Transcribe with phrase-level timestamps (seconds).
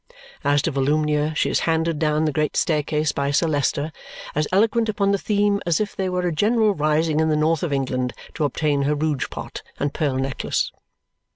[0.43, 3.91] As to Volumnia, she is handed down the great staircase by Sir Leicester,
[4.33, 7.61] as eloquent upon the theme as if there were a general rising in the north
[7.61, 10.71] of England to obtain her rouge pot and pearl necklace.